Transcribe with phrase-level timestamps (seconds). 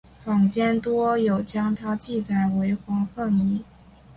[0.25, 3.63] 坊间多有将她记载为黄凤仪。